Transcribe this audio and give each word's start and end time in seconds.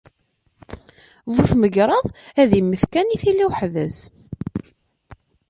Bu 1.33 1.41
tmegraḍ 1.49 2.05
ad 2.41 2.51
yemmet 2.57 2.83
kan 2.91 3.13
i 3.15 3.17
tili 3.21 3.45
weḥd-s. 3.49 3.99